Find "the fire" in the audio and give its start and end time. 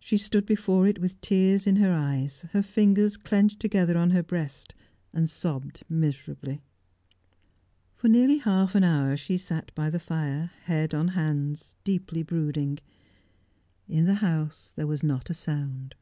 9.90-10.50